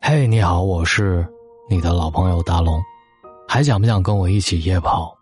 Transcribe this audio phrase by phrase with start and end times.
[0.00, 1.26] 嘿，你好，我是
[1.68, 2.80] 你的老朋友大龙，
[3.48, 5.12] 还想不想跟我一起夜跑？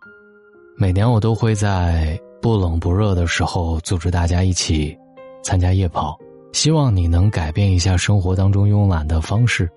[0.77, 4.95] 每年我都会在不冷不热的时候组织大家一起
[5.43, 6.15] 参加夜跑，
[6.53, 9.67] 希望你能改变一下生活当中慵懒的方式，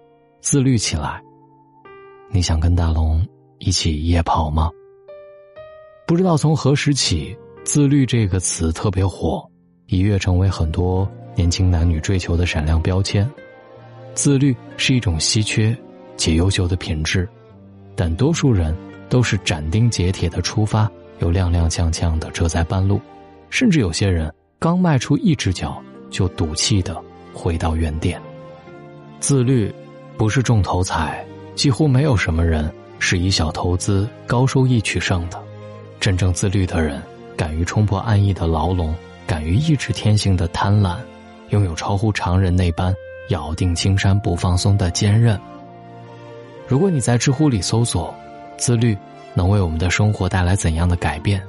[0.41, 1.23] 自律起来。
[2.31, 3.27] 你想跟大龙
[3.59, 4.71] 一起夜跑吗？
[6.07, 7.35] 不知道从何时起
[7.69, 9.47] ，“自律”这个词特别火，
[9.89, 13.31] 一跃成为很多年轻男女追求的闪亮标签。
[14.15, 15.77] 自律是一种稀缺
[16.17, 17.29] 且优秀的品质，
[17.95, 18.75] 但多数人
[19.11, 22.99] 都是斩钉截铁的出发，又踉踉跄跄的折在半路，
[23.51, 26.99] 甚至有些人刚迈出一只脚就赌气的
[27.35, 28.19] 回到原点。
[29.21, 29.71] 自律
[30.17, 31.23] 不是中头彩。
[31.55, 35.39] 几乎没有什么人是以小投资高收益取胜的。
[36.01, 37.03] 真正自律的人，
[37.39, 38.93] 敢于冲破安逸的牢笼，
[39.25, 40.97] 敢于抑制天性的贪婪，
[41.51, 42.93] 拥有超乎常人那般
[43.29, 45.41] 咬定青山不放松的坚韧。
[46.67, 48.13] 如果你在知乎里搜索
[48.59, 48.99] “自律
[49.35, 51.41] 能为我们的生活带来怎样的改变”，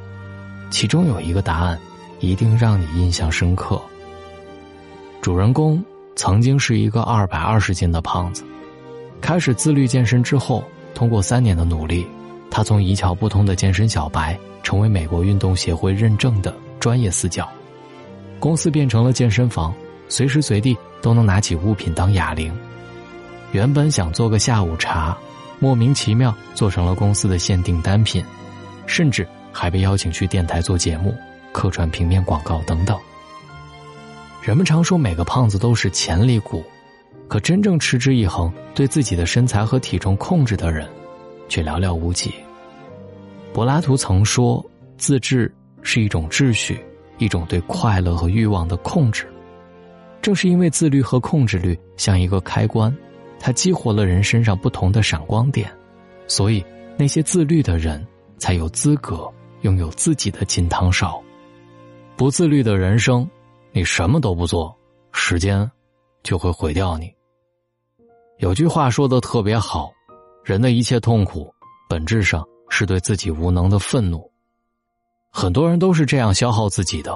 [0.70, 1.80] 其中有一个答案，
[2.20, 3.82] 一定让你印象深刻。
[5.22, 5.84] 主人公
[6.16, 8.44] 曾经是一个二百二十斤的胖子。
[9.22, 12.08] 开始自律健身之后，通过三年的努力，
[12.52, 17.48] 他从一窍不通的健身小白，成为美国运动协会认证的专业私教。
[18.40, 19.74] 公司变成了健身房，
[20.08, 22.52] 随时随地都能拿起物品当哑铃。
[23.52, 25.18] 原本想做个下午茶，
[25.60, 28.24] 莫名其妙做成了公司的限定单品，
[28.86, 31.14] 甚至还被邀请去电台做节目、
[31.52, 32.98] 客串平面广告等等。
[34.42, 36.64] 人们常说每个胖子都是潜力股。
[37.28, 40.90] 可真正持之以恒对自己的身材和体重控制的人，
[41.50, 42.34] 却寥寥无几。
[43.52, 44.66] 柏拉图曾说
[44.98, 46.82] ：“自制是一种秩序，
[47.18, 49.28] 一种对快乐和欲望的控制。”
[50.22, 52.96] 正是因为自律和控制律像一个开关，
[53.40, 55.72] 它激活了人身上不同的闪光点，
[56.28, 56.64] 所以
[56.98, 58.06] 那些自律的人
[58.38, 59.30] 才有资格
[59.62, 61.22] 拥有自己的金汤勺。
[62.18, 63.28] 不自律的人生，
[63.72, 64.78] 你什么都不做，
[65.14, 65.70] 时间
[66.22, 67.10] 就会毁掉你。
[68.40, 69.90] 有句话说的特别好，
[70.44, 71.54] 人的一切痛苦，
[71.90, 74.30] 本质上是对自己无能的愤怒。
[75.32, 77.16] 很多人都是这样消耗自己的，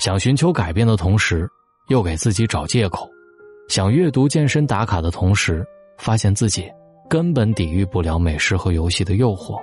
[0.00, 1.48] 想寻求改变的同时，
[1.88, 3.06] 又给自己找借口；
[3.68, 5.64] 想阅读、健身、打卡的同时，
[5.96, 6.68] 发现自己
[7.08, 9.60] 根本抵御不了美食和游戏的诱惑，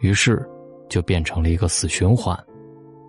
[0.00, 0.42] 于是
[0.88, 2.38] 就变成了一个死循环：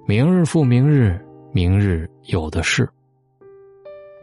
[0.07, 1.17] 明日复明日，
[1.53, 2.89] 明日有的是。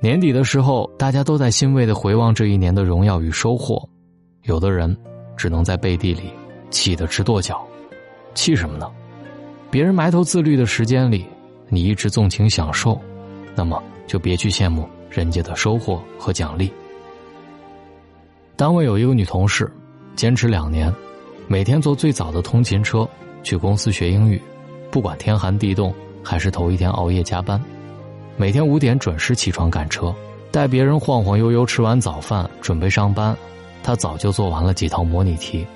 [0.02, 3.88] 年底的时候，大家都在欣慰的回望这一年的荣耀与收获，
[4.42, 4.96] 有的人
[5.36, 6.32] 只能在背地里
[6.70, 7.64] 气得直跺脚。
[8.34, 8.90] 气什么呢？
[9.70, 11.24] 别人埋头自律的时间里，
[11.68, 13.00] 你一直纵情享受，
[13.54, 16.72] 那么就别去羡慕人家的收获和奖励。
[18.56, 19.70] 单位有一个女同事，
[20.16, 20.92] 坚持两年，
[21.46, 23.08] 每天坐最早的通勤车
[23.42, 24.40] 去公司学英语，
[24.90, 27.62] 不管天寒地冻，还是头一天熬夜加班。
[28.36, 30.12] 每天五点准时起床赶车，
[30.50, 33.36] 带别人晃晃悠悠吃完早饭准备上班，
[33.82, 35.66] 他早就做完了几套模拟题。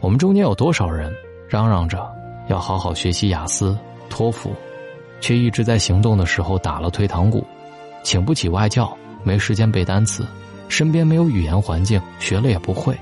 [0.00, 1.14] 我们中间有多少人
[1.48, 2.10] 嚷嚷着
[2.48, 3.76] 要好好学习雅思、
[4.08, 4.52] 托福，
[5.20, 7.44] 却一直在行动的时候打了退堂鼓，
[8.02, 10.26] 请不起外教，没时间背单词，
[10.68, 12.96] 身边没有语言环境，学了也不会。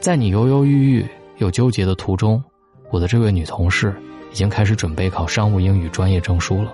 [0.00, 1.06] 在你犹犹豫豫
[1.36, 2.42] 又纠结的途中，
[2.90, 3.94] 我的这位女同事
[4.32, 6.72] 已经开始准备考商务英语专业证书了。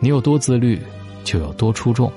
[0.00, 0.80] 你有多自律，
[1.24, 2.10] 就有多出众。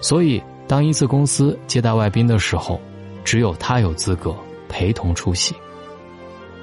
[0.00, 2.78] 所以，当一次公司接待外宾的时候，
[3.24, 4.36] 只有他有资格
[4.68, 5.54] 陪同出席。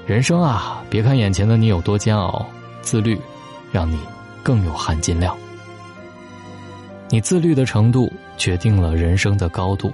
[0.05, 2.45] 人生啊，别看眼前的你有多煎熬，
[2.81, 3.19] 自律，
[3.71, 3.97] 让你
[4.43, 5.35] 更有含金量。
[7.09, 9.91] 你自律的程度，决定了人生的高度。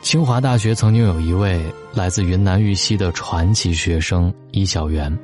[0.00, 1.60] 清华大学曾经有一位
[1.92, 5.14] 来自云南玉溪的传奇学生伊小媛，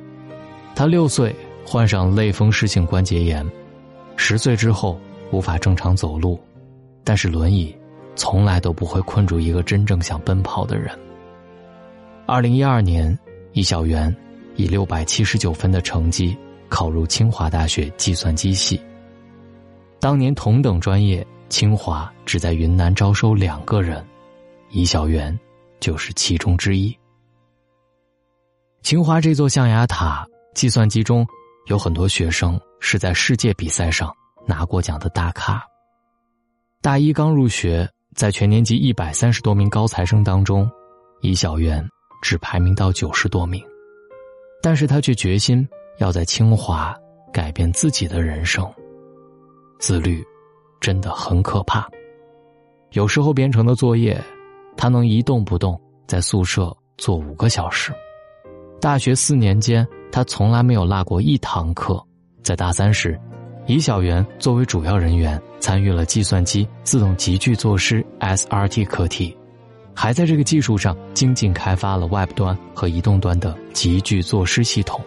[0.75, 3.43] 他六岁患上类风湿性关节炎。
[4.15, 4.99] 十岁之后
[5.31, 6.39] 无法正常走路，
[7.03, 7.75] 但是轮椅
[8.15, 10.97] 从来都不会困住一个真正想奔跑的人。
[12.25, 13.17] 二零一二年，
[13.51, 14.15] 易小媛
[14.55, 16.37] 以六百七十九分的成绩
[16.69, 18.79] 考入清华大学计算机系。
[19.99, 24.05] 当年同等专业，清华只在云南招收两个人，
[24.69, 25.37] 易小媛
[25.79, 26.97] 就是其中之一。
[28.81, 31.25] 清华这座象牙塔，计算机中。
[31.67, 34.13] 有很多学生是在世界比赛上
[34.45, 35.65] 拿过奖的大咖。
[36.83, 40.69] 大一刚入学，在全年级一百三十多名高材生当中，
[41.21, 41.81] 易小媛
[42.21, 43.63] 只排名到九十多名，
[44.61, 45.65] 但是他却决心
[45.99, 46.93] 要在清华
[47.31, 48.69] 改变自己的人生。
[49.79, 50.21] 自律
[50.81, 51.87] 真的很可怕。
[52.91, 54.21] 有时候编程的作业，
[54.75, 57.93] 他能一动不动在宿舍做五个小时。
[58.81, 62.05] 大学四年间，他从来没有落过一堂课。
[62.43, 63.17] 在大三时，
[63.65, 69.35] 以小元作为主要人员参与了计算机自动集句作诗 SRT 课题，
[69.93, 75.01] 还在这个技术上精进开发了 Web 端和移动端的集句作诗系统。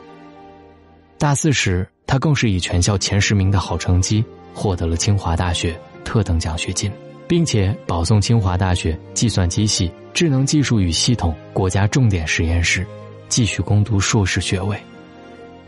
[1.19, 4.25] 大四时，他更是以全校前十名的好成绩
[4.55, 6.91] 获得了清华大学特等奖学金，
[7.29, 12.87] 并且保送清华大学计算机系智能技术与系统国家重点实验室。
[13.29, 14.79] 继续攻读硕士学位，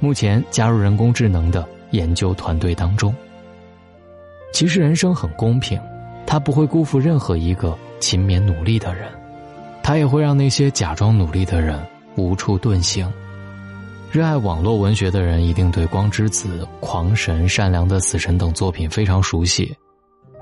[0.01, 3.15] 目前加入人工智能的研究团队当中。
[4.53, 5.81] 其实人生很公平，
[6.27, 9.09] 他不会辜负任何一个勤勉努力的人，
[9.83, 11.79] 他也会让那些假装努力的人
[12.17, 13.11] 无处遁形。
[14.11, 16.49] 热爱网络文学的人一定对《光之子》
[16.81, 19.77] 《狂神》《善良的死神》等作品非常熟悉。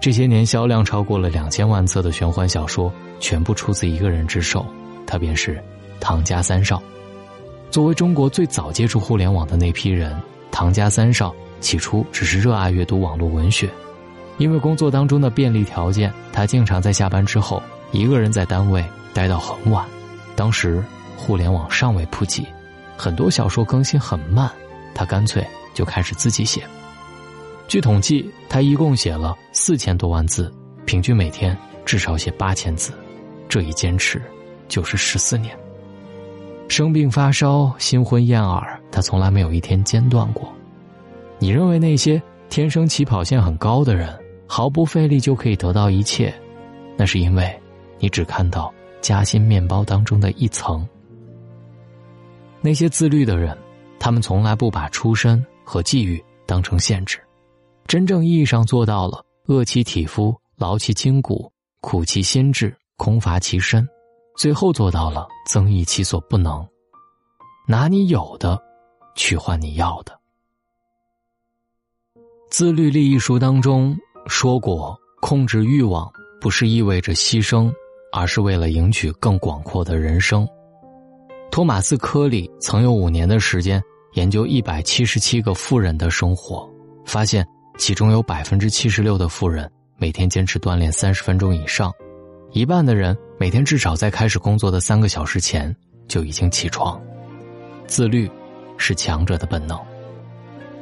[0.00, 4.64] 这些年销量超过了两千万册的玄幻小说，全部出自一个人之手，
[5.04, 5.60] 他便是
[5.98, 6.80] 唐家三少。
[7.68, 10.16] 作为中国最早接触互联网的那批人，
[10.58, 13.68] 唐家三少起初只是热爱阅读网络文学。
[14.38, 17.62] 因为工作当中的便利条件，他经常在下班之后
[17.92, 18.82] 一个人在单位
[19.12, 19.84] 待到很晚。
[20.34, 20.82] 当时
[21.14, 22.46] 互联网尚未普及，
[22.96, 24.50] 很多小说更新很慢，
[24.94, 26.62] 他干脆就开始自己写。
[27.68, 30.50] 据统计，他一共写了四千多万字，
[30.86, 31.54] 平均每天
[31.84, 32.94] 至少写八千字，
[33.46, 34.22] 这一坚持
[34.68, 35.54] 就是十四年。
[36.76, 40.52] 生病发烧、新婚燕尔，他从来没有一天间断过。
[41.38, 44.14] 你认为那些天生起跑线很高的人，
[44.46, 46.34] 毫不费力就可以得到一切，
[46.94, 47.50] 那是因为
[47.98, 48.70] 你只看到
[49.00, 50.86] 夹心面包当中的一层。
[52.60, 53.56] 那些自律的人，
[53.98, 57.18] 他们从来不把出身和际遇当成限制，
[57.86, 61.50] 真正意义上做到了饿其体肤、劳其筋骨、
[61.80, 63.88] 苦其心志、空乏其身。
[64.36, 66.66] 最后做到了增益其所不能，
[67.66, 68.60] 拿你有的
[69.14, 70.12] 去换你要的。
[72.50, 73.96] 《自律力》一书当中
[74.26, 76.10] 说过，控制欲望
[76.40, 77.72] 不是意味着牺牲，
[78.12, 80.46] 而是为了赢取更广阔的人生。
[81.50, 83.82] 托马斯·科里曾有五年的时间
[84.12, 86.70] 研究一百七十七个富人的生活，
[87.06, 87.46] 发现
[87.78, 91.90] 其中有百分之七十六的富人每天坚持锻炼三十分钟以上。
[92.56, 95.76] 一半的人每天至少在开始工作的三个小时前
[96.08, 96.98] 就已经起床。
[97.86, 98.30] 自律
[98.78, 99.78] 是强者的本能。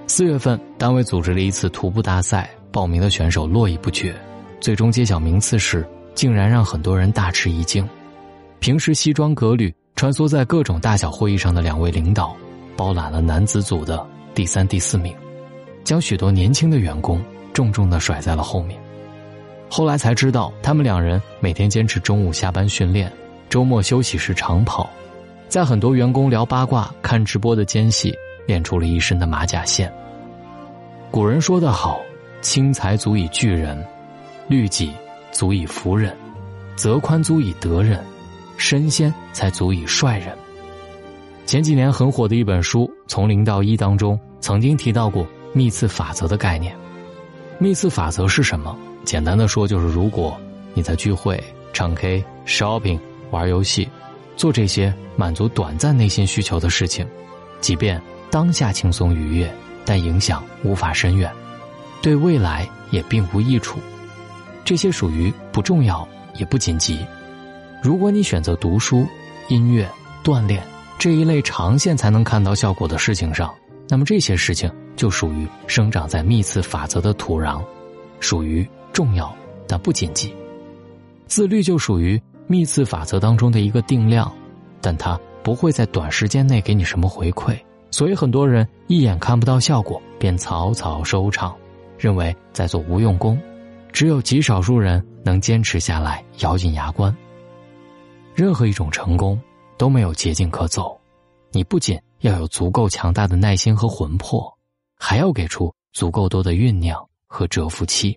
[0.06, 4.14] 四月份，单位组织了一次徒步大赛，报名的选手络绎不绝。
[4.60, 5.84] 最终揭晓名次时，
[6.14, 7.84] 竟然让很多人大吃一惊。
[8.60, 12.36] 平时西装革履穿梭在各种大小会议上的两位领导，
[12.76, 15.12] 包揽了男子组的第三、第四名，
[15.82, 17.20] 将许多年轻的员工
[17.52, 18.80] 重重的甩在了后面。
[19.76, 23.12] 后来才知道，他们两人每天坚持中午下班训练，
[23.48, 24.88] 周末休息时长跑，
[25.48, 28.14] 在很多员工聊八卦、看直播的间隙，
[28.46, 29.92] 练出了一身的马甲线。
[31.10, 32.00] 古人说得好
[32.40, 33.84] ：“轻财足以聚人，
[34.46, 34.92] 律己
[35.32, 36.16] 足以服人，
[36.76, 38.00] 则宽足以得人，
[38.56, 40.28] 身先才足以率人。”
[41.46, 46.72] 前几年很火的一本书《从零到一》当中，曾经提到过密次法则的概念。
[47.58, 48.78] 密次法则是什么？
[49.05, 50.37] 简单的说，就是如果
[50.73, 51.43] 你在聚会、
[51.73, 52.99] 唱 K、shopping、
[53.31, 53.89] 玩游戏，
[54.37, 57.06] 做这些满足短暂内心需求的事情，
[57.61, 59.53] 即便当下轻松愉悦，
[59.84, 61.31] 但影响无法深远，
[62.03, 63.79] 对未来也并无益处。
[64.65, 66.06] 这些属于不重要
[66.37, 66.99] 也不紧急。
[67.82, 69.06] 如果你选择读书、
[69.49, 69.89] 音乐、
[70.25, 70.63] 锻炼
[70.99, 73.55] 这一类长线才能看到效果的事情上，
[73.89, 77.63] 那么这些事情就属于生长在密次法则的土壤，
[78.20, 78.67] 属于。
[78.94, 79.36] 重要
[79.69, 80.32] 但不紧急，
[81.27, 84.32] 自律就属于密次法则当中的一个定量，
[84.81, 87.58] 但它不会在短时间内给你什么回馈，
[87.91, 91.55] 所以很多人一眼看不到效果便草草收场，
[91.98, 93.36] 认为在做无用功。
[93.93, 97.15] 只有极少数人能坚持下来，咬紧牙关。
[98.34, 99.41] 任何一种成功
[99.77, 100.96] 都没有捷径可走，
[101.51, 104.53] 你不仅要有足够强大的耐心和魂魄，
[104.96, 108.17] 还要给出足够多的酝酿和蛰伏期。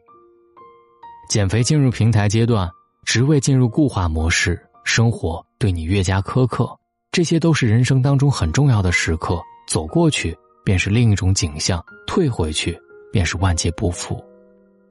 [1.30, 2.70] 减肥进入平台阶段，
[3.06, 6.70] 职位进入固化模式，生活对你越加苛刻，
[7.12, 9.42] 这些都是人生当中很重要的时刻。
[9.68, 12.80] 走过去便是另一种景象，退回去
[13.12, 14.24] 便是万劫不复。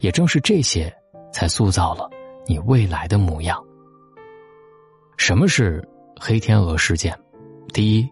[0.00, 0.94] 也正是这些，
[1.32, 2.10] 才塑造了
[2.46, 3.58] 你未来的模样。
[5.16, 5.82] 什么是
[6.20, 7.18] 黑天鹅事件？
[7.72, 8.06] 第一，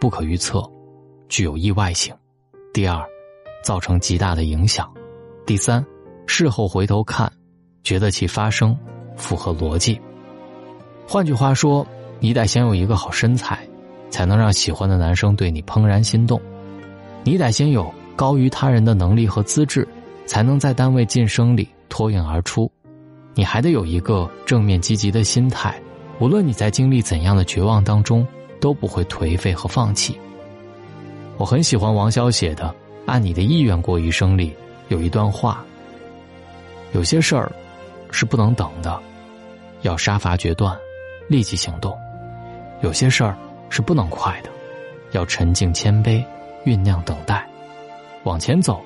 [0.00, 0.68] 不可预测。
[1.28, 2.12] 具有意外性；
[2.72, 3.00] 第二，
[3.62, 4.84] 造成极大的影响；
[5.46, 5.84] 第三，
[6.26, 7.32] 事后回头看，
[7.84, 8.76] 觉得其发生
[9.16, 10.00] 符合逻辑。
[11.06, 11.86] 换句话说，
[12.18, 13.60] 你得先有一个好身材，
[14.10, 16.40] 才能让喜欢的男生对你怦然心动；
[17.22, 19.86] 你得先有高于他人的能力和资质，
[20.24, 22.66] 才能在单位晋升里脱颖而出；
[23.34, 25.78] 你还得有一个正面积极的心态，
[26.18, 28.26] 无论你在经历怎样的绝望当中，
[28.60, 30.18] 都不会颓废和放弃。
[31.36, 32.64] 我很喜欢王潇写的
[33.04, 34.54] 《按你的意愿过一生》里
[34.88, 35.62] 有一段话：
[36.92, 37.52] 有些事儿
[38.14, 38.96] 是不能等的，
[39.82, 40.78] 要杀伐决断。
[41.26, 41.98] 立即行动，
[42.80, 43.36] 有些事儿
[43.70, 44.50] 是不能快的，
[45.10, 46.24] 要沉静谦卑，
[46.64, 47.44] 酝酿等待，
[48.22, 48.80] 往前走，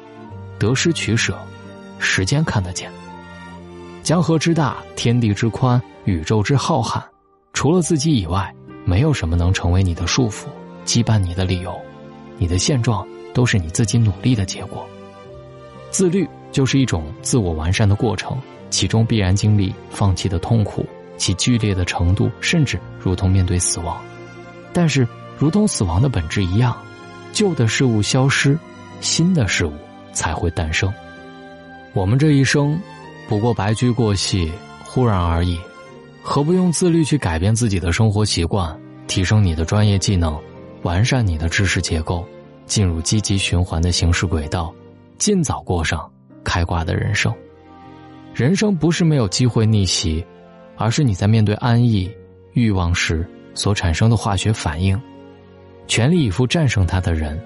[0.59, 1.37] 得失取舍，
[1.99, 2.91] 时间看得见。
[4.03, 7.03] 江河之大，天地之宽，宇宙之浩瀚，
[7.53, 8.55] 除了自己以外，
[8.87, 10.47] 没有什么能成为你的束缚，
[10.87, 11.79] 羁绊你的理由。
[12.39, 14.89] 你的现状都是你自己努力的结果。
[15.91, 20.87] 自律就是一种自我完善的过程，其中必然经历放弃的痛苦。
[21.17, 24.01] 其剧烈的程度，甚至如同面对死亡，
[24.73, 25.05] 但是，
[25.37, 26.77] 如同死亡的本质一样，
[27.33, 28.57] 旧的事物消失，
[29.01, 29.73] 新的事物
[30.13, 30.95] 才会诞生。
[31.93, 32.81] 我们这一生，
[33.29, 34.53] 不过白驹过隙，
[34.85, 35.59] 忽然而已，
[36.23, 40.41] 何不用自律去改变自己的生活习惯，提升你的专业技能，
[40.83, 42.25] 完善你的知识结构，
[42.65, 44.73] 进入积极循环的行事轨道，
[45.19, 46.09] 尽早过上
[46.45, 47.35] 开挂的人生。
[48.35, 50.25] 人生不是没有机会逆袭。
[50.81, 52.09] 而是你在面对安逸、
[52.53, 54.97] 欲望时所产生的化学反应，
[55.89, 57.37] 全力以赴战胜它的人，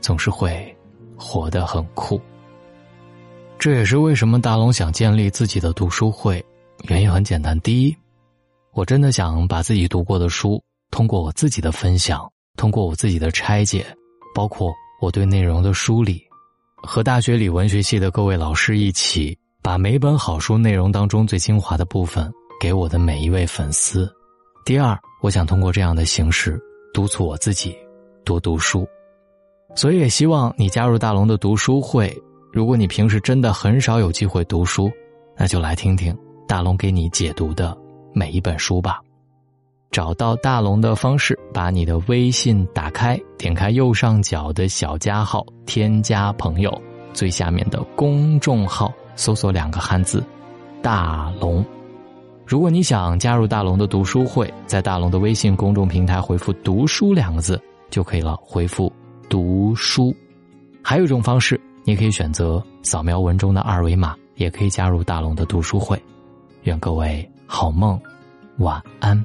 [0.00, 0.76] 总是会
[1.16, 2.20] 活得很酷。
[3.56, 6.44] 这也是为什么大龙想建立自己的读书会，
[6.88, 7.96] 原因很简单：第一，
[8.72, 10.60] 我真的想把自己读过的书，
[10.90, 13.86] 通过我自己的分享，通过我自己的拆解，
[14.34, 16.20] 包括我对内容的梳理，
[16.82, 22.30] 和大学里文学系的各位老师一起，把每本好书内容当中最精华的部分。
[22.60, 24.08] 给我的每一位粉丝。
[24.64, 26.56] 第二，我想通过这样的形式
[26.94, 27.76] 督促我自己
[28.24, 28.86] 多读书，
[29.74, 32.16] 所以也希望你加入大龙的读书会。
[32.52, 34.88] 如果你平时真的很少有机会读书，
[35.36, 36.16] 那就来听听
[36.46, 37.76] 大龙给你解读的
[38.12, 39.00] 每一本书吧。
[39.90, 46.72] 找到大龙的方式：把你的微信打开，点开右上角的小加号，添加朋友，
[47.12, 50.24] 最下面的公众号搜索两个汉字
[50.82, 51.64] “大龙”。
[52.46, 58.36] 如果你想加入大龙的读书会，在大龙的微信公众平台回复“读书”两个字就可以了。
[58.42, 58.92] 回复
[59.28, 60.14] “读书”，
[60.82, 66.00] 还有一种方式，你可以选择扫描文中的二维码，也可以加入大龙的读书会。
[66.64, 67.98] 愿各位好梦，
[68.58, 69.24] 晚安。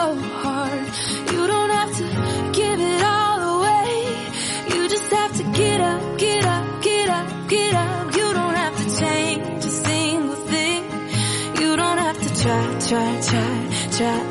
[12.91, 14.30] try, try, try,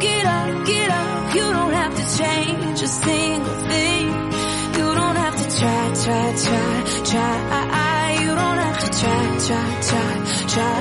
[0.00, 1.34] Get up, get up.
[1.34, 4.06] You don't have to change a single thing.
[4.78, 6.70] You don't have to try, try, try,
[7.10, 7.36] try.
[8.22, 10.12] You don't have to try, try, try,
[10.54, 10.76] try.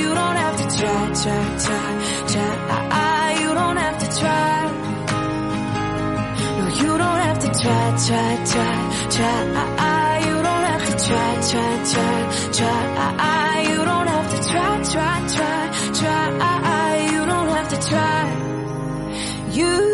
[0.00, 1.88] You don't have to try, try, try,
[2.32, 3.24] try.
[3.42, 4.54] You don't have to try.
[6.58, 8.76] No, you don't have to try, try, try,
[9.10, 9.53] try.
[19.54, 19.93] You